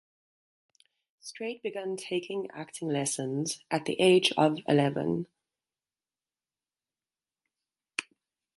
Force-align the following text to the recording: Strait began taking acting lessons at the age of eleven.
Strait 1.19 1.61
began 1.61 1.95
taking 1.95 2.49
acting 2.55 2.87
lessons 2.89 3.59
at 3.69 3.85
the 3.85 3.99
age 4.01 4.31
of 4.35 4.57
eleven. 4.67 5.27